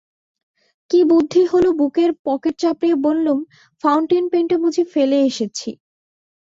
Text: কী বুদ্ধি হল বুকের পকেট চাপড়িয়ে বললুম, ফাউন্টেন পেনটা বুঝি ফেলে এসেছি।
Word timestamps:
কী 0.89 0.99
বুদ্ধি 1.03 1.41
হল 1.51 1.65
বুকের 1.79 2.11
পকেট 2.25 2.55
চাপড়িয়ে 2.61 2.95
বললুম, 3.05 3.39
ফাউন্টেন 3.83 4.23
পেনটা 4.31 4.57
বুঝি 4.63 4.83
ফেলে 4.93 5.17
এসেছি। 5.29 5.69